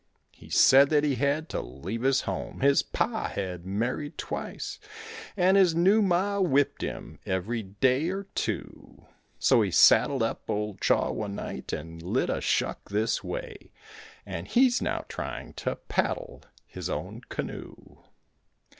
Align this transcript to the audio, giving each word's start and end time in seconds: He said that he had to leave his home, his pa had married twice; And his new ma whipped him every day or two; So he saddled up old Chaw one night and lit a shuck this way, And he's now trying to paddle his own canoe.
He 0.31 0.49
said 0.49 0.89
that 0.89 1.03
he 1.03 1.13
had 1.13 1.47
to 1.49 1.61
leave 1.61 2.01
his 2.01 2.21
home, 2.21 2.61
his 2.61 2.81
pa 2.81 3.27
had 3.27 3.67
married 3.67 4.17
twice; 4.17 4.79
And 5.37 5.55
his 5.55 5.75
new 5.75 6.01
ma 6.01 6.39
whipped 6.39 6.81
him 6.81 7.19
every 7.23 7.61
day 7.61 8.09
or 8.09 8.23
two; 8.33 9.05
So 9.37 9.61
he 9.61 9.69
saddled 9.69 10.23
up 10.23 10.49
old 10.49 10.81
Chaw 10.81 11.11
one 11.11 11.35
night 11.35 11.71
and 11.71 12.01
lit 12.01 12.31
a 12.31 12.41
shuck 12.41 12.89
this 12.89 13.23
way, 13.23 13.69
And 14.25 14.47
he's 14.47 14.81
now 14.81 15.05
trying 15.07 15.53
to 15.61 15.75
paddle 15.75 16.41
his 16.65 16.89
own 16.89 17.21
canoe. 17.29 17.97